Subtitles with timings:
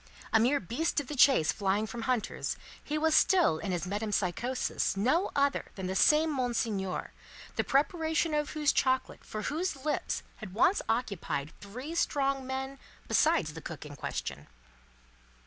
[0.33, 4.97] A mere beast of the chase flying from hunters, he was still in his metempsychosis
[4.97, 7.11] no other than the same Monseigneur,
[7.55, 13.53] the preparation of whose chocolate for whose lips had once occupied three strong men besides
[13.53, 14.47] the cook in question.